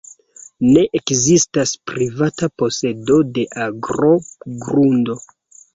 [0.69, 4.13] Ne ekzistas privata posedo de agro,
[4.67, 5.23] grundo.